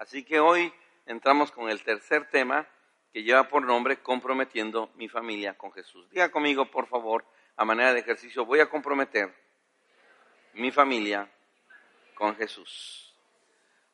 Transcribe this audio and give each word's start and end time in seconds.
Así 0.00 0.24
que 0.24 0.40
hoy 0.40 0.72
entramos 1.04 1.52
con 1.52 1.68
el 1.68 1.84
tercer 1.84 2.26
tema 2.30 2.66
que 3.12 3.22
lleva 3.22 3.50
por 3.50 3.62
nombre 3.62 4.00
comprometiendo 4.02 4.90
mi 4.94 5.10
familia 5.10 5.58
con 5.58 5.72
Jesús. 5.72 6.08
Diga 6.08 6.30
conmigo, 6.30 6.70
por 6.70 6.86
favor, 6.86 7.22
a 7.54 7.66
manera 7.66 7.92
de 7.92 8.00
ejercicio, 8.00 8.46
voy 8.46 8.60
a 8.60 8.70
comprometer 8.70 9.30
mi 10.54 10.70
familia 10.70 11.30
con 12.14 12.34
Jesús. 12.34 13.14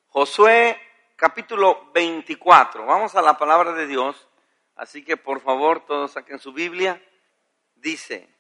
Josué 0.07 0.81
capítulo 1.17 1.91
24. 1.93 2.87
Vamos 2.87 3.17
a 3.17 3.23
la 3.23 3.37
palabra 3.37 3.73
de 3.73 3.89
Dios. 3.89 4.29
Así 4.77 5.05
que 5.05 5.17
por 5.17 5.41
favor 5.41 5.87
todos 5.87 6.13
saquen 6.13 6.39
su 6.39 6.53
Biblia. 6.53 7.03
Dice, 7.75 8.33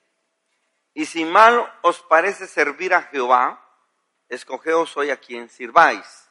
y 0.94 1.06
si 1.06 1.24
mal 1.24 1.68
os 1.82 2.00
parece 2.02 2.46
servir 2.46 2.94
a 2.94 3.02
Jehová, 3.02 3.60
escogeos 4.28 4.96
hoy 4.96 5.10
a 5.10 5.16
quien 5.16 5.48
sirváis. 5.48 6.25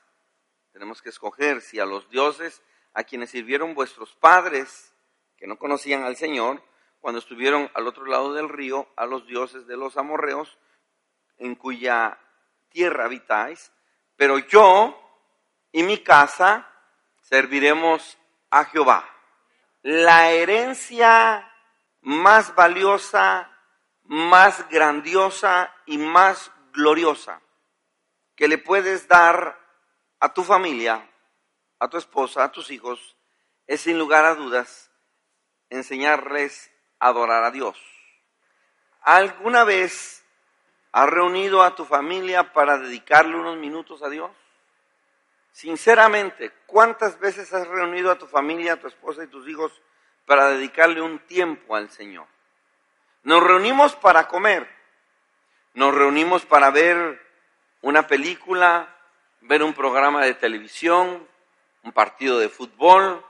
Tenemos 0.76 1.02
que 1.02 1.07
escoger 1.07 1.62
si 1.62 1.80
a 1.80 1.86
los 1.86 2.10
dioses 2.10 2.62
a 2.93 3.06
quienes 3.06 3.29
sirvieron 3.29 3.75
vuestros 3.75 4.14
padres, 4.16 4.93
que 5.38 5.47
no 5.47 5.57
conocían 5.57 6.04
al 6.04 6.18
Señor, 6.18 6.61
cuando 7.00 7.20
estuvieron 7.20 7.71
al 7.75 7.88
otro 7.88 8.04
lado 8.06 8.33
del 8.33 8.50
río, 8.50 8.86
a 8.97 9.06
los 9.06 9.25
dioses 9.25 9.68
de 9.68 9.78
los 9.78 9.96
amorreos, 9.96 10.57
en 11.38 11.56
cuya 11.56 12.19
tierra 12.68 13.06
habitáis, 13.06 13.71
pero 14.18 14.38
yo 14.38 15.02
y 15.71 15.83
mi 15.83 16.00
casa 16.00 16.69
serviremos 17.21 18.18
a 18.50 18.66
Jehová. 18.66 19.10
La 19.82 20.32
herencia 20.32 21.54
más 22.02 22.54
valiosa, 22.54 23.50
más 24.04 24.68
grandiosa 24.68 25.74
y 25.86 26.00
más 26.00 26.52
gloriosa 26.74 27.42
que 28.36 28.50
le 28.50 28.57
puedes 28.57 29.07
dar 29.07 29.64
a 30.25 30.34
tu 30.34 30.43
familia, 30.43 31.07
a 31.78 31.88
tu 31.88 31.97
esposa, 31.97 32.44
a 32.44 32.52
tus 32.52 32.72
hijos, 32.72 33.16
es 33.67 33.81
sin 33.81 34.00
lugar 34.00 34.25
a 34.25 34.33
dudas 34.33 34.89
enseñarles 35.69 36.72
a 36.99 37.09
adorar 37.09 37.44
a 37.44 37.52
Dios. 37.52 37.80
¿Alguna 39.02 39.64
vez 39.64 40.25
has 40.91 41.08
reunido 41.08 41.61
a 41.61 41.75
tu 41.75 41.86
familia 41.86 42.53
para 42.53 42.80
dedicarle 42.80 43.36
unos 43.36 43.58
minutos 43.58 44.02
a 44.02 44.09
Dios? 44.09 44.31
Sinceramente, 45.52 46.52
¿cuántas 46.66 47.19
veces 47.19 47.53
has 47.53 47.67
reunido 47.67 48.09
a 48.09 48.17
tu 48.17 48.25
familia, 48.25 48.73
a 48.73 48.80
tu 48.80 48.88
esposa 48.88 49.23
y 49.23 49.27
tus 49.27 49.47
hijos 49.47 49.80
para 50.25 50.47
dedicarle 50.47 51.02
un 51.02 51.19
tiempo 51.27 51.75
al 51.75 51.92
Señor? 51.92 52.25
Nos 53.21 53.44
reunimos 53.44 53.95
para 53.95 54.27
comer, 54.27 54.67
nos 55.75 55.94
reunimos 55.94 56.47
para 56.47 56.71
ver 56.71 57.21
una 57.81 58.08
película, 58.08 58.94
ver 59.47 59.63
un 59.63 59.73
programa 59.73 60.23
de 60.25 60.33
televisión, 60.33 61.27
un 61.83 61.91
partido 61.91 62.39
de 62.39 62.49
fútbol. 62.49 63.23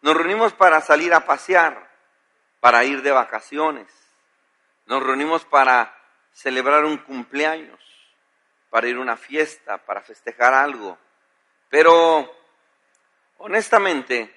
Nos 0.00 0.16
reunimos 0.16 0.52
para 0.52 0.80
salir 0.80 1.12
a 1.12 1.26
pasear, 1.26 1.90
para 2.60 2.84
ir 2.84 3.02
de 3.02 3.10
vacaciones. 3.10 3.92
Nos 4.86 5.02
reunimos 5.02 5.44
para 5.44 5.94
celebrar 6.32 6.84
un 6.84 6.98
cumpleaños, 6.98 7.80
para 8.70 8.88
ir 8.88 8.96
a 8.96 9.00
una 9.00 9.16
fiesta, 9.16 9.78
para 9.78 10.00
festejar 10.00 10.54
algo. 10.54 10.96
Pero, 11.68 12.32
honestamente, 13.38 14.34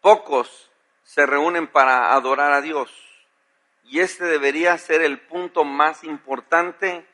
pocos 0.00 0.70
se 1.04 1.26
reúnen 1.26 1.66
para 1.66 2.12
adorar 2.14 2.52
a 2.52 2.60
Dios. 2.60 2.90
Y 3.84 4.00
este 4.00 4.24
debería 4.24 4.78
ser 4.78 5.02
el 5.02 5.20
punto 5.20 5.64
más 5.64 6.04
importante 6.04 7.06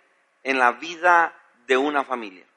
en 0.45 0.59
la 0.59 0.73
vida 0.73 1.35
de 1.67 1.77
una 1.77 2.05
familia. 2.05 2.48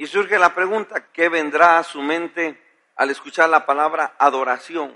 Y 0.00 0.06
surge 0.06 0.38
la 0.38 0.54
pregunta, 0.54 1.08
¿qué 1.12 1.28
vendrá 1.28 1.76
a 1.76 1.84
su 1.84 2.00
mente 2.00 2.58
al 2.96 3.10
escuchar 3.10 3.50
la 3.50 3.66
palabra 3.66 4.14
adoración? 4.18 4.94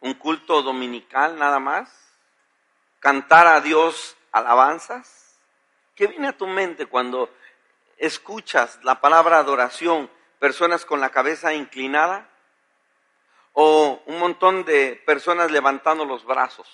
¿Un 0.00 0.14
culto 0.14 0.62
dominical 0.62 1.38
nada 1.38 1.60
más? 1.60 1.88
¿Cantar 2.98 3.46
a 3.46 3.60
Dios 3.60 4.16
alabanzas? 4.32 5.38
¿Qué 5.94 6.08
viene 6.08 6.26
a 6.26 6.36
tu 6.36 6.48
mente 6.48 6.86
cuando 6.86 7.32
escuchas 7.98 8.80
la 8.82 9.00
palabra 9.00 9.38
adoración? 9.38 10.10
¿Personas 10.40 10.84
con 10.84 11.00
la 11.00 11.10
cabeza 11.10 11.54
inclinada? 11.54 12.28
¿O 13.52 14.02
un 14.06 14.18
montón 14.18 14.64
de 14.64 15.00
personas 15.06 15.52
levantando 15.52 16.04
los 16.04 16.24
brazos? 16.24 16.66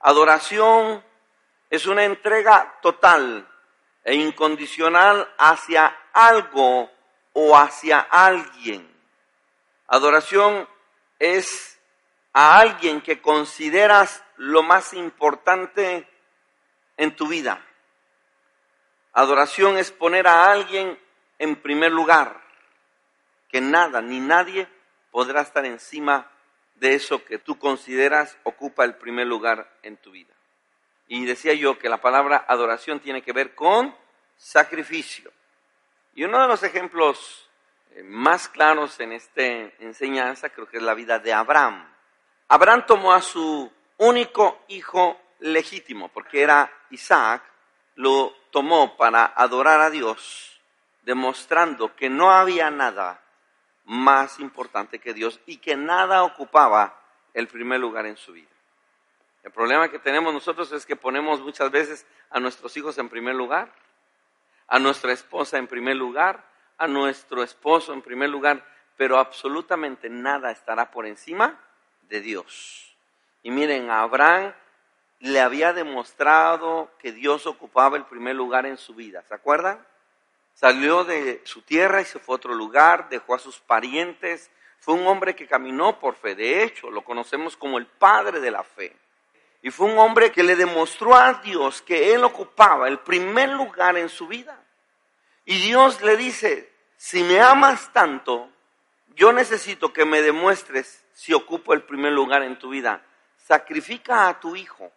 Adoración 0.00 1.00
es 1.70 1.86
una 1.86 2.02
entrega 2.02 2.76
total 2.82 3.48
e 4.02 4.16
incondicional 4.16 5.32
hacia 5.38 5.96
algo 6.14 6.90
o 7.34 7.56
hacia 7.56 8.00
alguien. 8.00 8.88
Adoración 9.86 10.66
es 11.18 11.78
a 12.32 12.58
alguien 12.58 13.02
que 13.02 13.20
consideras 13.20 14.24
lo 14.36 14.62
más 14.62 14.94
importante 14.94 16.08
en 16.96 17.14
tu 17.14 17.28
vida. 17.28 17.64
Adoración 19.12 19.76
es 19.76 19.92
poner 19.92 20.26
a 20.26 20.50
alguien 20.50 20.98
en 21.38 21.56
primer 21.56 21.92
lugar, 21.92 22.40
que 23.48 23.60
nada 23.60 24.00
ni 24.00 24.20
nadie 24.20 24.66
podrá 25.10 25.42
estar 25.42 25.64
encima 25.64 26.30
de 26.76 26.94
eso 26.94 27.24
que 27.24 27.38
tú 27.38 27.58
consideras 27.58 28.36
ocupa 28.42 28.84
el 28.84 28.96
primer 28.96 29.26
lugar 29.26 29.70
en 29.82 29.96
tu 29.96 30.10
vida. 30.10 30.34
Y 31.06 31.24
decía 31.24 31.54
yo 31.54 31.78
que 31.78 31.88
la 31.88 32.00
palabra 32.00 32.44
adoración 32.48 32.98
tiene 33.00 33.22
que 33.22 33.32
ver 33.32 33.54
con 33.54 33.94
sacrificio. 34.36 35.30
Y 36.14 36.24
uno 36.24 36.40
de 36.40 36.48
los 36.48 36.62
ejemplos 36.62 37.48
eh, 37.90 38.02
más 38.04 38.48
claros 38.48 38.98
en 39.00 39.12
esta 39.12 39.42
enseñanza 39.42 40.48
creo 40.50 40.68
que 40.68 40.76
es 40.76 40.82
la 40.82 40.94
vida 40.94 41.18
de 41.18 41.32
Abraham. 41.32 41.84
Abraham 42.48 42.84
tomó 42.86 43.12
a 43.12 43.20
su 43.20 43.70
único 43.98 44.62
hijo 44.68 45.20
legítimo, 45.40 46.08
porque 46.08 46.42
era 46.42 46.70
Isaac, 46.90 47.42
lo 47.96 48.32
tomó 48.50 48.96
para 48.96 49.24
adorar 49.24 49.80
a 49.80 49.90
Dios, 49.90 50.60
demostrando 51.02 51.94
que 51.96 52.08
no 52.08 52.30
había 52.30 52.70
nada 52.70 53.20
más 53.84 54.38
importante 54.38 54.98
que 54.98 55.14
Dios 55.14 55.40
y 55.46 55.58
que 55.58 55.76
nada 55.76 56.22
ocupaba 56.22 57.00
el 57.34 57.48
primer 57.48 57.80
lugar 57.80 58.06
en 58.06 58.16
su 58.16 58.32
vida. 58.32 58.48
El 59.42 59.50
problema 59.50 59.90
que 59.90 59.98
tenemos 59.98 60.32
nosotros 60.32 60.70
es 60.72 60.86
que 60.86 60.96
ponemos 60.96 61.40
muchas 61.40 61.70
veces 61.70 62.06
a 62.30 62.40
nuestros 62.40 62.76
hijos 62.76 62.96
en 62.98 63.08
primer 63.08 63.34
lugar, 63.34 63.70
a 64.68 64.78
nuestra 64.78 65.12
esposa 65.12 65.58
en 65.58 65.66
primer 65.66 65.96
lugar, 65.96 66.44
a 66.78 66.86
nuestro 66.86 67.42
esposo 67.42 67.92
en 67.92 68.02
primer 68.02 68.30
lugar, 68.30 68.64
pero 68.96 69.18
absolutamente 69.18 70.08
nada 70.08 70.50
estará 70.50 70.90
por 70.90 71.06
encima 71.06 71.60
de 72.02 72.20
Dios. 72.20 72.96
Y 73.42 73.50
miren, 73.50 73.90
Abraham 73.90 74.52
le 75.20 75.40
había 75.40 75.72
demostrado 75.72 76.90
que 76.98 77.12
Dios 77.12 77.46
ocupaba 77.46 77.96
el 77.96 78.04
primer 78.04 78.36
lugar 78.36 78.66
en 78.66 78.76
su 78.76 78.94
vida, 78.94 79.22
¿se 79.22 79.34
acuerdan? 79.34 79.84
Salió 80.54 81.04
de 81.04 81.42
su 81.44 81.62
tierra 81.62 82.00
y 82.00 82.04
se 82.04 82.18
fue 82.18 82.34
a 82.34 82.36
otro 82.36 82.54
lugar, 82.54 83.08
dejó 83.08 83.34
a 83.34 83.38
sus 83.38 83.58
parientes, 83.58 84.50
fue 84.78 84.94
un 84.94 85.06
hombre 85.06 85.34
que 85.34 85.46
caminó 85.46 85.98
por 85.98 86.14
fe, 86.14 86.34
de 86.34 86.62
hecho, 86.62 86.90
lo 86.90 87.02
conocemos 87.02 87.56
como 87.56 87.78
el 87.78 87.86
padre 87.86 88.40
de 88.40 88.50
la 88.50 88.62
fe. 88.62 88.94
Y 89.64 89.70
fue 89.70 89.86
un 89.86 89.96
hombre 89.96 90.30
que 90.30 90.42
le 90.42 90.56
demostró 90.56 91.14
a 91.14 91.40
Dios 91.42 91.80
que 91.80 92.12
él 92.12 92.22
ocupaba 92.22 92.86
el 92.86 92.98
primer 92.98 93.48
lugar 93.48 93.96
en 93.96 94.10
su 94.10 94.26
vida. 94.26 94.62
Y 95.46 95.58
Dios 95.58 96.02
le 96.02 96.18
dice, 96.18 96.70
si 96.98 97.22
me 97.22 97.40
amas 97.40 97.90
tanto, 97.90 98.50
yo 99.16 99.32
necesito 99.32 99.90
que 99.90 100.04
me 100.04 100.20
demuestres 100.20 101.02
si 101.14 101.32
ocupo 101.32 101.72
el 101.72 101.80
primer 101.80 102.12
lugar 102.12 102.42
en 102.42 102.58
tu 102.58 102.68
vida. 102.68 103.00
Sacrifica 103.38 104.28
a 104.28 104.38
tu 104.38 104.54
hijo. 104.54 104.92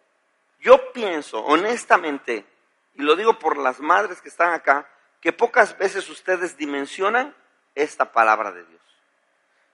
Yo 0.60 0.92
pienso, 0.92 1.42
honestamente, 1.42 2.44
y 2.92 3.00
lo 3.00 3.16
digo 3.16 3.38
por 3.38 3.56
las 3.56 3.80
madres 3.80 4.20
que 4.20 4.28
están 4.28 4.52
acá, 4.52 4.86
que 5.22 5.32
pocas 5.32 5.78
veces 5.78 6.10
ustedes 6.10 6.58
dimensionan 6.58 7.34
esta 7.74 8.12
palabra 8.12 8.52
de 8.52 8.66
Dios. 8.66 8.82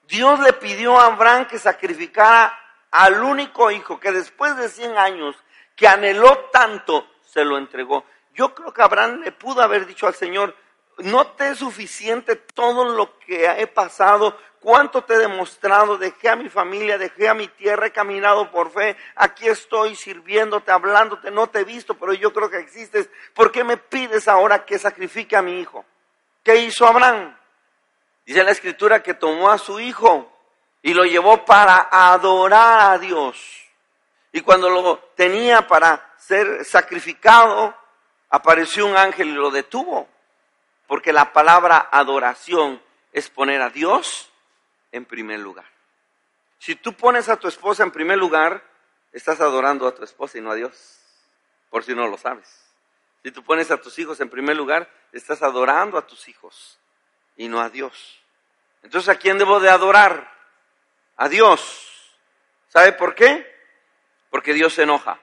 Dios 0.07 0.39
le 0.39 0.53
pidió 0.53 1.01
a 1.01 1.07
Abraham 1.07 1.49
que 1.49 1.59
sacrificara 1.59 2.61
al 2.95 3.25
único 3.25 3.73
hijo 3.73 3.99
que 3.99 4.13
después 4.13 4.57
de 4.57 4.69
100 4.69 4.97
años, 4.97 5.37
que 5.75 5.89
anheló 5.89 6.49
tanto, 6.53 7.09
se 7.25 7.45
lo 7.45 7.59
entregó. 7.59 8.05
Yo 8.35 8.55
creo 8.55 8.73
que 8.73 8.83
Abraham 8.83 9.21
le 9.25 9.33
pudo 9.33 9.63
haber 9.63 9.85
dicho 9.85 10.07
al 10.07 10.15
Señor, 10.15 10.55
no 10.99 11.27
te 11.27 11.51
es 11.51 11.59
suficiente 11.59 12.37
todo 12.37 12.85
lo 12.85 13.19
que 13.19 13.47
he 13.47 13.67
pasado, 13.67 14.39
cuánto 14.61 15.03
te 15.03 15.15
he 15.15 15.19
demostrado, 15.19 15.99
dejé 15.99 16.29
a 16.29 16.37
mi 16.37 16.49
familia, 16.49 16.97
dejé 16.97 17.29
a 17.29 17.35
mi 17.35 17.49
tierra, 17.49 17.89
he 17.89 17.93
caminado 17.93 18.53
por 18.53 18.71
fe, 18.71 18.97
aquí 19.17 19.49
estoy 19.49 19.97
sirviéndote, 19.97 20.71
hablándote, 20.71 21.33
no 21.33 21.49
te 21.49 21.61
he 21.61 21.65
visto, 21.65 21.95
pero 21.95 22.13
yo 22.13 22.33
creo 22.33 22.49
que 22.49 22.59
existes. 22.59 23.11
¿Por 23.35 23.51
qué 23.51 23.65
me 23.65 23.77
pides 23.77 24.29
ahora 24.29 24.65
que 24.65 24.79
sacrifique 24.79 25.35
a 25.35 25.43
mi 25.43 25.59
hijo? 25.59 25.85
¿Qué 26.45 26.55
hizo 26.59 26.87
Abraham? 26.87 27.37
Dice 28.25 28.45
la 28.45 28.53
escritura 28.53 29.03
que 29.03 29.15
tomó 29.15 29.51
a 29.51 29.59
su 29.59 29.81
hijo 29.81 30.31
y 30.85 30.93
lo 30.93 31.07
llevó 31.07 31.47
para 31.47 31.89
adorar 31.91 32.93
a 32.93 32.99
Dios. 32.99 33.65
Y 34.33 34.43
cuando 34.43 34.69
lo 34.69 34.99
tenía 35.17 35.67
para 35.67 36.15
ser 36.19 36.63
sacrificado, 36.63 37.75
apareció 38.29 38.87
un 38.87 38.95
ángel 38.95 39.31
y 39.31 39.33
lo 39.33 39.51
detuvo. 39.51 40.07
Porque 40.87 41.11
la 41.11 41.33
palabra 41.33 41.89
adoración 41.91 42.83
es 43.15 43.31
poner 43.31 43.63
a 43.63 43.71
Dios 43.71 44.31
en 44.93 45.07
primer 45.07 45.41
lugar. 45.41 45.65
Si 46.59 46.77
tú 46.77 46.93
pones 46.93 47.31
a 47.31 47.39
tu 47.39 47.49
esposa 47.49 47.83
en 47.83 47.91
primer 47.91 48.19
lugar, 48.19 48.63
estás 49.11 49.41
adorando 49.41 49.89
a 49.89 49.95
tu 49.95 50.05
esposa 50.05 50.37
y 50.37 50.43
no 50.43 50.51
a 50.51 50.55
Dios, 50.55 51.01
por 51.71 51.83
si 51.83 51.95
no 51.95 52.07
lo 52.09 52.19
sabes. 52.19 52.63
Si 53.23 53.31
tú 53.31 53.43
pones 53.43 53.71
a 53.71 53.79
tus 53.79 53.99
hijos 53.99 54.21
en 54.21 54.29
primer 54.29 54.55
lugar, 54.55 54.91
estás 55.13 55.43
adorando 55.43 55.97
a 55.97 56.07
tus 56.07 56.29
hijos 56.29 56.79
y 57.39 57.49
no 57.49 57.63
a 57.63 57.71
Dios. 57.71 58.21
Entonces, 58.83 59.09
¿a 59.09 59.19
quién 59.19 59.39
debo 59.39 59.61
de 59.61 59.71
adorar? 59.71 60.34
A 61.17 61.29
Dios. 61.29 62.17
¿Sabe 62.69 62.93
por 62.93 63.15
qué? 63.15 63.47
Porque 64.31 64.53
Dios 64.53 64.75
se 64.75 64.83
enoja. 64.83 65.21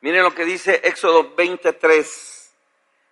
Miren 0.00 0.22
lo 0.22 0.34
que 0.34 0.44
dice 0.44 0.80
Éxodo 0.84 1.34
23. 1.34 2.52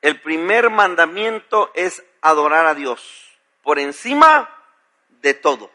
El 0.02 0.20
primer 0.20 0.70
mandamiento 0.70 1.70
es 1.74 2.02
adorar 2.20 2.66
a 2.66 2.74
Dios 2.74 3.30
por 3.62 3.78
encima 3.78 4.48
de 5.22 5.34
todo. 5.34 5.70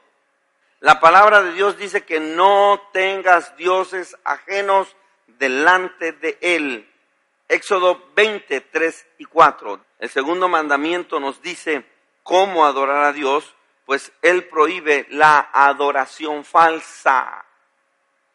La 0.79 0.99
palabra 0.99 1.41
de 1.41 1.53
Dios 1.53 1.77
dice 1.77 2.03
que 2.03 2.19
no 2.19 2.89
tengas 2.91 3.55
dioses 3.57 4.17
ajenos 4.23 4.95
delante 5.27 6.11
de 6.11 6.37
Él. 6.41 6.91
Éxodo 7.47 8.11
23 8.15 9.07
y 9.19 9.25
4. 9.25 9.83
El 9.99 10.09
segundo 10.09 10.47
mandamiento 10.47 11.19
nos 11.19 11.41
dice 11.41 11.85
cómo 12.23 12.65
adorar 12.65 13.03
a 13.03 13.13
Dios, 13.13 13.54
pues 13.85 14.11
Él 14.21 14.45
prohíbe 14.47 15.05
la 15.09 15.49
adoración 15.53 16.43
falsa. 16.43 17.45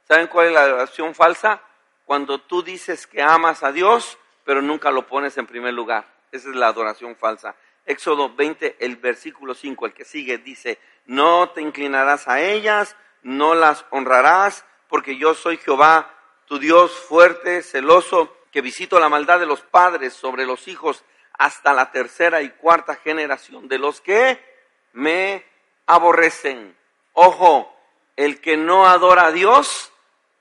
¿Saben 0.06 0.28
cuál 0.28 0.48
es 0.48 0.52
la 0.52 0.62
adoración 0.62 1.14
falsa? 1.14 1.62
cuando 2.10 2.40
tú 2.40 2.60
dices 2.60 3.06
que 3.06 3.22
amas 3.22 3.62
a 3.62 3.70
Dios, 3.70 4.18
pero 4.44 4.60
nunca 4.60 4.90
lo 4.90 5.06
pones 5.06 5.38
en 5.38 5.46
primer 5.46 5.72
lugar. 5.72 6.12
Esa 6.32 6.48
es 6.48 6.56
la 6.56 6.66
adoración 6.66 7.14
falsa. 7.14 7.54
Éxodo 7.86 8.34
20, 8.34 8.78
el 8.80 8.96
versículo 8.96 9.54
5, 9.54 9.86
el 9.86 9.92
que 9.92 10.04
sigue, 10.04 10.38
dice, 10.38 10.80
no 11.06 11.50
te 11.50 11.60
inclinarás 11.60 12.26
a 12.26 12.40
ellas, 12.40 12.96
no 13.22 13.54
las 13.54 13.86
honrarás, 13.90 14.64
porque 14.88 15.18
yo 15.18 15.34
soy 15.34 15.58
Jehová, 15.58 16.12
tu 16.46 16.58
Dios 16.58 16.90
fuerte, 16.90 17.62
celoso, 17.62 18.36
que 18.50 18.60
visito 18.60 18.98
la 18.98 19.08
maldad 19.08 19.38
de 19.38 19.46
los 19.46 19.60
padres 19.60 20.12
sobre 20.12 20.46
los 20.46 20.66
hijos 20.66 21.04
hasta 21.34 21.72
la 21.72 21.92
tercera 21.92 22.42
y 22.42 22.50
cuarta 22.50 22.96
generación 22.96 23.68
de 23.68 23.78
los 23.78 24.00
que 24.00 24.49
me 24.92 25.44
aborrecen. 25.86 26.76
Ojo, 27.12 27.74
el 28.16 28.40
que 28.40 28.56
no 28.56 28.86
adora 28.86 29.26
a 29.26 29.32
Dios, 29.32 29.92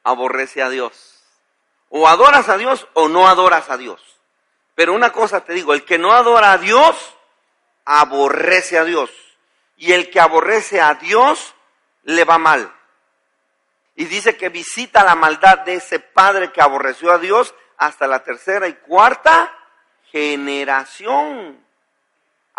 aborrece 0.03 0.61
a 0.61 0.69
Dios. 0.69 1.23
O 1.89 2.07
adoras 2.07 2.49
a 2.49 2.57
Dios 2.57 2.87
o 2.93 3.07
no 3.07 3.27
adoras 3.27 3.69
a 3.69 3.77
Dios. 3.77 4.01
Pero 4.75 4.93
una 4.93 5.11
cosa 5.11 5.43
te 5.43 5.53
digo, 5.53 5.73
el 5.73 5.83
que 5.83 5.97
no 5.97 6.13
adora 6.13 6.53
a 6.53 6.57
Dios, 6.57 7.15
aborrece 7.85 8.77
a 8.77 8.83
Dios. 8.83 9.11
Y 9.77 9.93
el 9.93 10.09
que 10.09 10.19
aborrece 10.19 10.81
a 10.81 10.93
Dios, 10.95 11.55
le 12.03 12.23
va 12.25 12.37
mal. 12.37 12.73
Y 13.95 14.05
dice 14.05 14.37
que 14.37 14.49
visita 14.49 15.03
la 15.03 15.15
maldad 15.15 15.59
de 15.59 15.75
ese 15.75 15.99
padre 15.99 16.51
que 16.51 16.61
aborreció 16.61 17.11
a 17.11 17.17
Dios 17.17 17.53
hasta 17.77 18.07
la 18.07 18.23
tercera 18.23 18.67
y 18.67 18.73
cuarta 18.75 19.53
generación. 20.11 21.65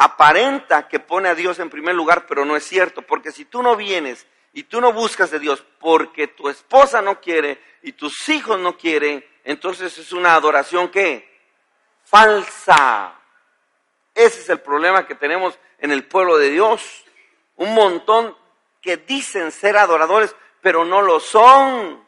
Aparenta 0.03 0.89
que 0.89 0.99
pone 0.99 1.29
a 1.29 1.35
Dios 1.35 1.59
en 1.59 1.69
primer 1.69 1.95
lugar, 1.95 2.25
pero 2.27 2.47
no 2.47 2.57
es 2.57 2.65
cierto, 2.65 3.03
porque 3.03 3.33
si 3.33 3.45
tú 3.45 3.63
no 3.63 3.77
vienes 3.77 4.27
y 4.55 4.63
tú 4.63 4.81
no 4.81 4.95
buscas 4.95 5.31
de 5.31 5.39
Dios 5.39 5.63
porque 5.79 6.27
tu 6.27 6.49
esposa 6.49 7.03
no 7.03 7.21
quiere 7.21 7.63
y 7.83 7.93
tus 7.93 8.27
hijos 8.31 8.59
no 8.59 8.79
quieren, 8.79 9.23
entonces 9.45 9.99
es 9.99 10.11
una 10.15 10.35
adoración 10.35 10.89
que 10.89 11.29
falsa. 12.03 13.13
Ese 14.15 14.41
es 14.41 14.49
el 14.49 14.61
problema 14.61 15.07
que 15.07 15.17
tenemos 15.17 15.59
en 15.77 15.91
el 15.91 16.05
pueblo 16.05 16.39
de 16.39 16.49
Dios. 16.49 17.05
Un 17.57 17.75
montón 17.75 18.35
que 18.81 18.97
dicen 18.97 19.53
ser 19.53 19.77
adoradores, 19.77 20.35
pero 20.63 20.87
no 20.87 21.03
lo 21.03 21.21
son. 21.21 22.03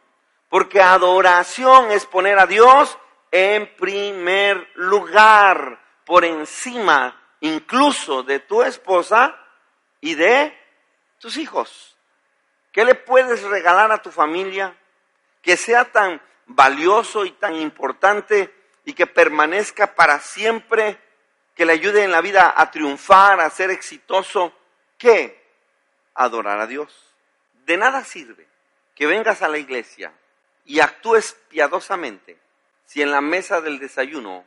Porque 0.49 0.81
adoración 0.81 1.91
es 1.91 2.07
poner 2.07 2.39
a 2.39 2.47
Dios 2.47 2.97
en 3.29 3.75
primer 3.75 4.71
lugar, 4.73 5.79
por 6.05 6.25
encima 6.25 7.19
incluso 7.43 8.23
de 8.23 8.39
tu 8.39 8.63
esposa 8.63 9.37
y 9.99 10.15
de 10.15 10.57
tus 11.19 11.35
hijos. 11.35 11.97
¿Qué 12.71 12.85
le 12.85 12.95
puedes 12.95 13.43
regalar 13.43 13.91
a 13.91 14.01
tu 14.01 14.11
familia 14.11 14.75
que 15.41 15.57
sea 15.57 15.91
tan 15.91 16.21
valioso 16.45 17.25
y 17.25 17.31
tan 17.31 17.55
importante 17.55 18.53
y 18.85 18.93
que 18.93 19.07
permanezca 19.07 19.93
para 19.93 20.19
siempre, 20.21 20.97
que 21.53 21.65
le 21.65 21.73
ayude 21.73 22.03
en 22.03 22.11
la 22.11 22.21
vida 22.21 22.53
a 22.55 22.71
triunfar, 22.71 23.41
a 23.41 23.49
ser 23.49 23.71
exitoso? 23.71 24.53
¿Qué? 24.97 25.43
Adorar 26.15 26.61
a 26.61 26.67
Dios. 26.67 27.13
De 27.65 27.75
nada 27.75 28.05
sirve 28.05 28.47
que 28.95 29.05
vengas 29.05 29.41
a 29.41 29.49
la 29.49 29.57
iglesia 29.57 30.13
y 30.63 30.79
actúes 30.79 31.37
piadosamente 31.49 32.39
si 32.85 33.01
en 33.01 33.11
la 33.11 33.19
mesa 33.19 33.59
del 33.59 33.79
desayuno 33.79 34.45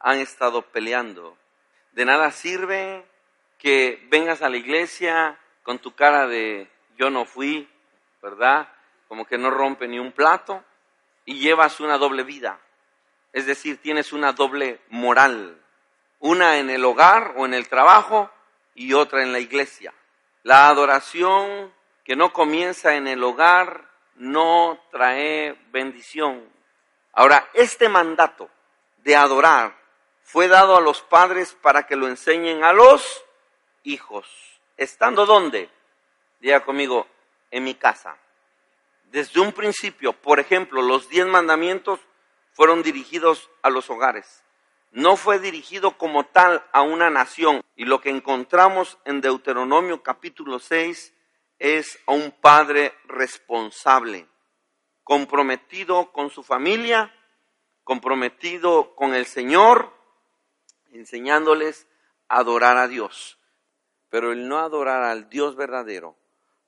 han 0.00 0.18
estado 0.18 0.62
peleando. 0.62 1.36
De 1.98 2.04
nada 2.04 2.30
sirve 2.30 3.04
que 3.58 4.06
vengas 4.08 4.42
a 4.42 4.48
la 4.48 4.56
iglesia 4.56 5.36
con 5.64 5.80
tu 5.80 5.96
cara 5.96 6.28
de 6.28 6.70
yo 6.96 7.10
no 7.10 7.24
fui, 7.24 7.68
¿verdad? 8.22 8.68
Como 9.08 9.26
que 9.26 9.36
no 9.36 9.50
rompe 9.50 9.88
ni 9.88 9.98
un 9.98 10.12
plato 10.12 10.62
y 11.24 11.40
llevas 11.40 11.80
una 11.80 11.98
doble 11.98 12.22
vida. 12.22 12.60
Es 13.32 13.46
decir, 13.46 13.82
tienes 13.82 14.12
una 14.12 14.32
doble 14.32 14.78
moral. 14.90 15.60
Una 16.20 16.58
en 16.58 16.70
el 16.70 16.84
hogar 16.84 17.34
o 17.36 17.46
en 17.46 17.54
el 17.54 17.68
trabajo 17.68 18.30
y 18.76 18.92
otra 18.92 19.24
en 19.24 19.32
la 19.32 19.40
iglesia. 19.40 19.92
La 20.44 20.68
adoración 20.68 21.74
que 22.04 22.14
no 22.14 22.32
comienza 22.32 22.94
en 22.94 23.08
el 23.08 23.24
hogar 23.24 23.90
no 24.14 24.78
trae 24.92 25.58
bendición. 25.72 26.48
Ahora, 27.12 27.48
este 27.54 27.88
mandato 27.88 28.48
de 28.98 29.16
adorar 29.16 29.87
fue 30.28 30.46
dado 30.46 30.76
a 30.76 30.82
los 30.82 31.00
padres 31.00 31.54
para 31.54 31.86
que 31.86 31.96
lo 31.96 32.06
enseñen 32.06 32.62
a 32.62 32.74
los 32.74 33.24
hijos. 33.82 34.28
¿Estando 34.76 35.24
dónde? 35.24 35.70
Diga 36.38 36.62
conmigo, 36.66 37.06
en 37.50 37.64
mi 37.64 37.74
casa. 37.74 38.14
Desde 39.04 39.40
un 39.40 39.52
principio, 39.52 40.12
por 40.12 40.38
ejemplo, 40.38 40.82
los 40.82 41.08
diez 41.08 41.26
mandamientos 41.26 41.98
fueron 42.52 42.82
dirigidos 42.82 43.48
a 43.62 43.70
los 43.70 43.88
hogares. 43.88 44.44
No 44.90 45.16
fue 45.16 45.38
dirigido 45.38 45.96
como 45.96 46.26
tal 46.26 46.62
a 46.72 46.82
una 46.82 47.08
nación. 47.08 47.64
Y 47.74 47.86
lo 47.86 48.02
que 48.02 48.10
encontramos 48.10 48.98
en 49.06 49.22
Deuteronomio 49.22 50.02
capítulo 50.02 50.58
6 50.58 51.14
es 51.58 51.98
a 52.06 52.12
un 52.12 52.32
padre 52.32 52.92
responsable, 53.06 54.28
comprometido 55.04 56.12
con 56.12 56.28
su 56.28 56.42
familia, 56.42 57.14
comprometido 57.82 58.94
con 58.94 59.14
el 59.14 59.24
Señor, 59.24 59.96
enseñándoles 60.92 61.86
a 62.28 62.38
adorar 62.38 62.76
a 62.76 62.88
Dios. 62.88 63.38
Pero 64.08 64.32
el 64.32 64.48
no 64.48 64.58
adorar 64.58 65.02
al 65.02 65.28
Dios 65.28 65.56
verdadero 65.56 66.16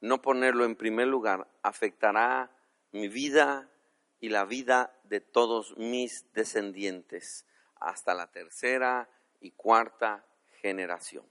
no 0.01 0.23
ponerlo 0.23 0.65
en 0.65 0.77
primer 0.77 1.09
lugar 1.09 1.47
afectará 1.63 2.51
mi 2.93 3.09
vida 3.09 3.71
y 4.19 4.31
la 4.31 4.45
vida 4.45 4.95
de 5.05 5.21
todos 5.21 5.77
mis 5.77 6.33
descendientes 6.33 7.47
hasta 7.77 8.15
la 8.15 8.31
tercera 8.31 9.09
y 9.41 9.53
cuarta 9.53 10.25
generación. 10.63 11.25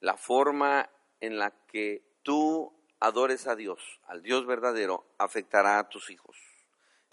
La 0.00 0.16
forma 0.16 0.90
en 1.20 1.38
la 1.38 1.50
que 1.66 2.02
tú 2.22 2.72
adores 2.98 3.46
a 3.46 3.56
Dios, 3.56 4.00
al 4.06 4.22
Dios 4.22 4.46
verdadero, 4.46 5.06
afectará 5.18 5.78
a 5.78 5.88
tus 5.88 6.10
hijos. 6.10 6.36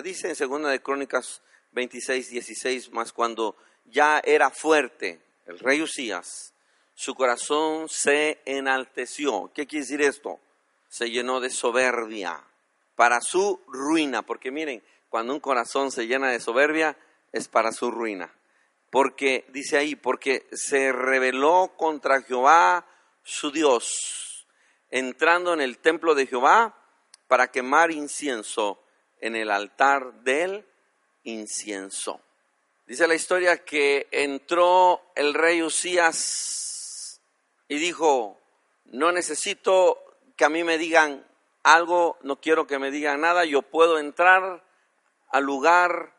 Dice 0.01 0.29
en 0.29 0.36
segunda 0.36 0.70
de 0.70 0.82
Crónicas 0.82 1.44
26, 1.72 2.29
16, 2.29 2.91
más 2.91 3.13
cuando 3.13 3.58
ya 3.89 4.22
era 4.24 4.50
fuerte 4.50 5.22
el 5.46 5.60
rey 5.60 5.81
Usías, 5.81 6.53
su 6.93 7.15
corazón 7.15 7.89
se 7.89 8.39
enalteció. 8.46 9.51
¿Qué 9.53 9.65
quiere 9.65 9.86
decir 9.86 10.01
esto? 10.01 10.39
se 10.89 11.12
llenó 11.12 11.39
de 11.39 11.51
soberbia 11.51 12.43
para 12.96 13.22
su 13.22 13.62
ruina, 13.67 14.24
porque 14.24 14.51
miren, 14.51 14.84
cuando 15.08 15.34
un 15.34 15.39
corazón 15.39 15.91
se 15.91 16.08
llena 16.08 16.29
de 16.31 16.39
soberbia 16.39 16.98
es 17.31 17.48
para 17.48 17.72
su 17.72 17.89
ruina. 17.91 18.34
Porque, 18.89 19.46
dice 19.50 19.77
ahí, 19.77 19.96
porque 19.96 20.48
se 20.51 20.91
rebeló 20.91 21.74
contra 21.77 22.24
Jehová 22.24 22.86
su 23.24 23.51
Dios, 23.51 24.48
entrando 24.89 25.53
en 25.53 25.62
el 25.62 25.77
templo 25.77 26.15
de 26.15 26.25
Jehová 26.25 26.75
para 27.27 27.51
quemar 27.51 27.91
incienso 27.91 28.84
en 29.22 29.36
el 29.36 29.51
altar 29.51 30.24
del 30.24 30.65
incienso. 31.24 32.19
Dice 32.89 33.08
la 33.08 33.13
historia 33.13 33.63
que 33.63 34.08
entró 34.10 35.00
el 35.13 35.36
rey 35.36 35.62
Usías 35.62 37.22
y 37.67 37.77
dijo, 37.77 38.39
no 38.86 39.12
necesito 39.12 40.03
que 40.36 40.46
a 40.46 40.50
mí 40.50 40.63
me 40.63 40.79
digan 40.79 41.24
algo, 41.62 42.17
no 42.24 42.41
quiero 42.41 42.65
que 42.65 42.79
me 42.79 42.89
digan 42.89 43.22
nada, 43.22 43.46
yo 43.46 43.62
puedo 43.62 44.00
entrar 44.00 44.65
al 45.27 45.43
lugar, 45.43 46.15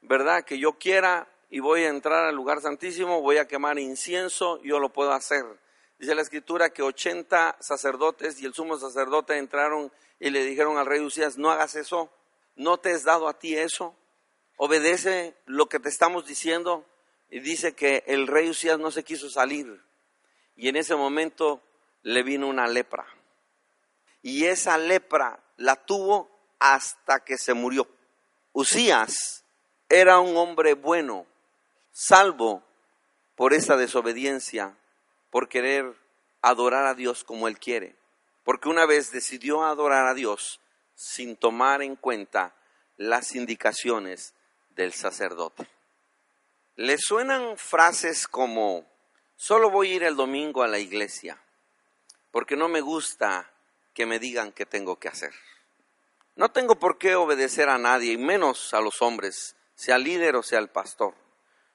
¿verdad? 0.00 0.44
Que 0.44 0.58
yo 0.58 0.72
quiera 0.72 1.28
y 1.50 1.60
voy 1.60 1.84
a 1.84 1.88
entrar 1.90 2.24
al 2.24 2.34
lugar 2.34 2.62
santísimo, 2.62 3.22
voy 3.22 3.36
a 3.36 3.46
quemar 3.46 3.78
incienso, 3.78 4.60
yo 4.64 4.80
lo 4.80 4.88
puedo 4.88 5.12
hacer. 5.12 5.44
Dice 6.00 6.16
la 6.16 6.22
escritura 6.22 6.70
que 6.70 6.82
80 6.82 7.58
sacerdotes 7.60 8.42
y 8.42 8.46
el 8.46 8.54
sumo 8.54 8.76
sacerdote 8.76 9.38
entraron 9.38 9.92
y 10.18 10.30
le 10.30 10.44
dijeron 10.44 10.78
al 10.78 10.86
rey 10.86 10.98
Usías, 10.98 11.38
no 11.38 11.52
hagas 11.52 11.76
eso, 11.76 12.10
no 12.56 12.78
te 12.78 12.90
es 12.90 13.04
dado 13.04 13.28
a 13.28 13.38
ti 13.38 13.56
eso, 13.56 13.94
obedece 14.58 15.34
lo 15.46 15.68
que 15.70 15.80
te 15.80 15.88
estamos 15.88 16.26
diciendo. 16.26 16.84
Y 17.30 17.40
dice 17.40 17.74
que 17.74 18.04
el 18.06 18.26
rey 18.26 18.50
Usías 18.50 18.78
no 18.78 18.90
se 18.90 19.04
quiso 19.04 19.30
salir. 19.30 19.82
Y 20.56 20.68
en 20.68 20.76
ese 20.76 20.94
momento 20.94 21.62
le 22.02 22.22
vino 22.22 22.46
una 22.46 22.66
lepra. 22.66 23.06
Y 24.22 24.44
esa 24.44 24.76
lepra 24.76 25.40
la 25.56 25.76
tuvo 25.76 26.30
hasta 26.58 27.24
que 27.24 27.38
se 27.38 27.54
murió. 27.54 27.88
Usías 28.52 29.44
era 29.88 30.18
un 30.20 30.36
hombre 30.36 30.74
bueno, 30.74 31.26
salvo 31.92 32.62
por 33.36 33.54
esa 33.54 33.76
desobediencia, 33.76 34.76
por 35.30 35.48
querer 35.48 35.94
adorar 36.42 36.86
a 36.86 36.94
Dios 36.94 37.24
como 37.24 37.46
él 37.46 37.58
quiere. 37.58 37.96
Porque 38.42 38.68
una 38.68 38.86
vez 38.86 39.12
decidió 39.12 39.64
adorar 39.64 40.06
a 40.06 40.14
Dios 40.14 40.60
sin 40.94 41.36
tomar 41.36 41.82
en 41.82 41.94
cuenta 41.94 42.54
las 42.96 43.36
indicaciones 43.36 44.34
del 44.78 44.92
sacerdote. 44.92 45.66
Le 46.76 46.96
suenan 46.98 47.58
frases 47.58 48.28
como, 48.28 48.86
solo 49.36 49.70
voy 49.70 49.90
a 49.90 49.94
ir 49.96 50.02
el 50.04 50.14
domingo 50.14 50.62
a 50.62 50.68
la 50.68 50.78
iglesia, 50.78 51.36
porque 52.30 52.56
no 52.56 52.68
me 52.68 52.80
gusta 52.80 53.50
que 53.92 54.06
me 54.06 54.20
digan 54.20 54.52
qué 54.52 54.66
tengo 54.66 54.96
que 55.00 55.08
hacer. 55.08 55.34
No 56.36 56.52
tengo 56.52 56.76
por 56.76 56.96
qué 56.96 57.16
obedecer 57.16 57.68
a 57.68 57.78
nadie, 57.78 58.12
y 58.12 58.18
menos 58.18 58.72
a 58.72 58.80
los 58.80 59.02
hombres, 59.02 59.56
sea 59.74 59.98
líder 59.98 60.36
o 60.36 60.44
sea 60.44 60.60
el 60.60 60.68
pastor. 60.68 61.12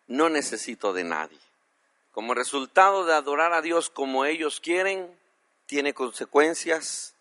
No 0.08 0.30
necesito 0.30 0.94
de 0.94 1.04
nadie. 1.04 1.40
Como 2.14 2.34
resultado 2.34 3.04
de 3.04 3.14
adorar 3.14 3.52
a 3.52 3.62
Dios 3.62 3.90
como 3.90 4.24
ellos 4.24 4.62
quieren, 4.62 5.14
tiene 5.66 5.94
consecuencias 5.94 7.16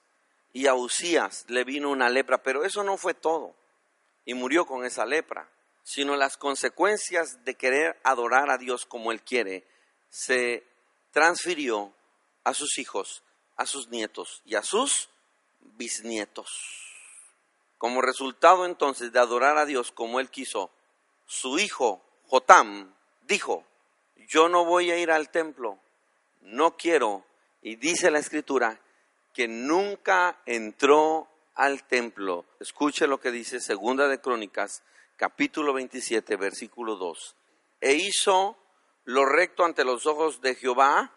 y 0.52 0.68
a 0.68 0.74
Usías 0.74 1.44
le 1.48 1.64
vino 1.64 1.90
una 1.90 2.08
lepra, 2.08 2.40
pero 2.44 2.64
eso 2.64 2.84
no 2.84 2.96
fue 2.96 3.14
todo 3.14 3.56
y 4.24 4.34
murió 4.34 4.64
con 4.64 4.84
esa 4.84 5.04
lepra 5.04 5.48
sino 5.82 6.16
las 6.16 6.36
consecuencias 6.36 7.44
de 7.44 7.54
querer 7.54 8.00
adorar 8.04 8.50
a 8.50 8.58
Dios 8.58 8.86
como 8.86 9.12
Él 9.12 9.22
quiere, 9.22 9.66
se 10.08 10.64
transfirió 11.10 11.92
a 12.44 12.54
sus 12.54 12.78
hijos, 12.78 13.22
a 13.56 13.66
sus 13.66 13.88
nietos 13.88 14.42
y 14.44 14.54
a 14.54 14.62
sus 14.62 15.08
bisnietos. 15.60 16.48
Como 17.78 18.00
resultado 18.00 18.64
entonces 18.64 19.12
de 19.12 19.18
adorar 19.18 19.58
a 19.58 19.66
Dios 19.66 19.92
como 19.92 20.20
Él 20.20 20.30
quiso, 20.30 20.70
su 21.26 21.58
hijo 21.58 22.02
Jotam 22.28 22.94
dijo, 23.22 23.64
yo 24.28 24.48
no 24.48 24.64
voy 24.64 24.90
a 24.90 24.98
ir 24.98 25.10
al 25.10 25.30
templo, 25.30 25.78
no 26.42 26.76
quiero, 26.76 27.24
y 27.60 27.76
dice 27.76 28.10
la 28.10 28.18
escritura, 28.18 28.80
que 29.32 29.48
nunca 29.48 30.40
entró 30.46 31.28
al 31.54 31.84
templo. 31.84 32.44
Escuche 32.60 33.06
lo 33.06 33.20
que 33.20 33.30
dice 33.30 33.60
Segunda 33.60 34.08
de 34.08 34.20
Crónicas 34.20 34.82
capítulo 35.22 35.72
27, 35.72 36.34
versículo 36.34 36.96
2. 36.96 37.36
E 37.80 37.92
hizo 37.92 38.56
lo 39.04 39.24
recto 39.24 39.64
ante 39.64 39.84
los 39.84 40.04
ojos 40.04 40.40
de 40.40 40.56
Jehová, 40.56 41.12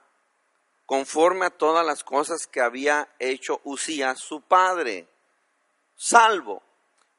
conforme 0.85 1.47
a 1.47 1.49
todas 1.49 1.83
las 1.83 2.03
cosas 2.03 2.45
que 2.45 2.61
había 2.61 3.09
hecho 3.17 3.61
Usías 3.63 4.19
su 4.19 4.41
padre, 4.41 5.07
salvo 5.95 6.61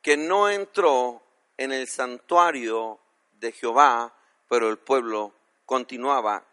que 0.00 0.16
no 0.16 0.48
entró 0.48 1.24
en 1.56 1.72
el 1.72 1.88
santuario 1.88 3.00
de 3.32 3.50
Jehová, 3.50 4.14
pero 4.48 4.68
el 4.68 4.78
pueblo 4.78 5.34
continuaba 5.64 6.44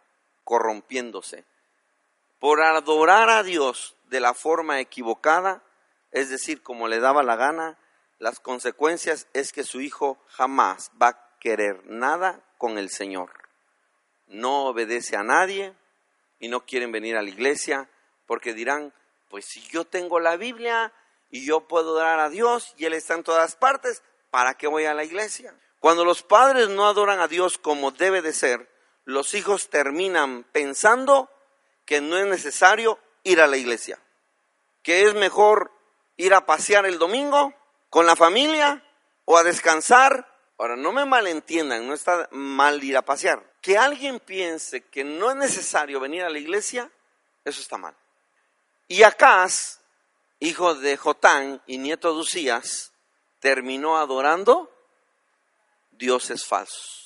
corrompiéndose. 0.43 1.45
Por 2.39 2.63
adorar 2.63 3.29
a 3.29 3.43
Dios 3.43 3.95
de 4.05 4.19
la 4.19 4.33
forma 4.33 4.79
equivocada, 4.79 5.61
es 6.09 6.31
decir, 6.31 6.63
como 6.63 6.87
le 6.87 6.99
daba 6.99 7.21
la 7.21 7.35
gana, 7.35 7.77
las 8.23 8.39
consecuencias 8.39 9.27
es 9.33 9.51
que 9.51 9.65
su 9.65 9.81
hijo 9.81 10.17
jamás 10.29 10.91
va 10.99 11.09
a 11.09 11.37
querer 11.41 11.85
nada 11.87 12.39
con 12.57 12.77
el 12.77 12.89
Señor. 12.89 13.29
No 14.27 14.67
obedece 14.67 15.17
a 15.17 15.23
nadie 15.23 15.75
y 16.39 16.47
no 16.47 16.65
quieren 16.65 16.93
venir 16.93 17.17
a 17.17 17.21
la 17.21 17.27
iglesia 17.27 17.89
porque 18.25 18.53
dirán, 18.53 18.93
pues 19.29 19.43
si 19.43 19.59
yo 19.63 19.83
tengo 19.83 20.21
la 20.21 20.37
Biblia 20.37 20.93
y 21.31 21.45
yo 21.45 21.67
puedo 21.67 21.95
dar 21.95 22.21
a 22.21 22.29
Dios 22.29 22.73
y 22.77 22.85
Él 22.85 22.93
está 22.93 23.15
en 23.15 23.23
todas 23.23 23.57
partes, 23.57 24.03
¿para 24.31 24.53
qué 24.53 24.67
voy 24.67 24.85
a 24.85 24.93
la 24.93 25.03
iglesia? 25.03 25.53
Cuando 25.81 26.05
los 26.05 26.23
padres 26.23 26.69
no 26.69 26.87
adoran 26.87 27.19
a 27.19 27.27
Dios 27.27 27.57
como 27.57 27.91
debe 27.91 28.21
de 28.21 28.31
ser, 28.31 28.71
los 29.03 29.33
hijos 29.33 29.69
terminan 29.69 30.45
pensando 30.53 31.29
que 31.83 31.99
no 31.99 32.17
es 32.17 32.25
necesario 32.25 32.99
ir 33.23 33.41
a 33.41 33.47
la 33.47 33.57
iglesia, 33.57 33.99
que 34.81 35.03
es 35.03 35.13
mejor 35.13 35.73
ir 36.15 36.33
a 36.33 36.45
pasear 36.45 36.85
el 36.85 36.97
domingo 36.97 37.53
con 37.93 38.07
la 38.07 38.15
familia 38.15 38.83
o 39.25 39.37
a 39.37 39.43
descansar. 39.43 40.27
Ahora, 40.57 40.75
no 40.75 40.91
me 40.91 41.05
malentiendan, 41.05 41.87
no 41.87 41.93
está 41.93 42.27
mal 42.31 42.83
ir 42.83 42.97
a 42.97 43.03
pasear. 43.03 43.43
Que 43.61 43.77
alguien 43.77 44.19
piense 44.19 44.81
que 44.81 45.03
no 45.03 45.29
es 45.29 45.35
necesario 45.35 45.99
venir 45.99 46.23
a 46.23 46.29
la 46.31 46.39
iglesia, 46.39 46.89
eso 47.45 47.61
está 47.61 47.77
mal. 47.77 47.95
Y 48.87 49.03
Acaz, 49.03 49.79
hijo 50.39 50.73
de 50.73 50.97
Jotán 50.97 51.61
y 51.67 51.77
nieto 51.77 52.11
de 52.15 52.21
Usías, 52.21 52.93
terminó 53.39 53.99
adorando 53.99 54.75
dioses 55.91 56.45
falsos. 56.45 57.02